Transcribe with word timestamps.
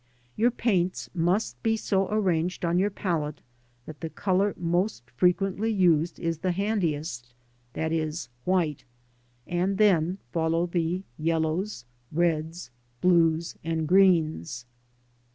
Your 0.35 0.49
paints 0.49 1.11
must 1.13 1.61
be 1.61 1.77
so 1.77 2.07
arranged 2.09 2.65
on 2.65 2.79
your 2.79 2.89
palette 2.89 3.39
that 3.85 3.99
the 4.01 4.09
colour 4.09 4.55
most 4.57 5.11
frequently 5.11 5.69
used 5.71 6.19
is 6.19 6.39
the 6.39 6.53
handiest, 6.53 7.35
viz. 7.75 8.27
white, 8.43 8.83
and 9.45 9.77
then 9.77 10.17
follow 10.31 10.65
the 10.65 11.03
yellows, 11.19 11.85
reds, 12.11 12.71
blues 13.01 13.55
and 13.63 13.87
greens. 13.87 14.65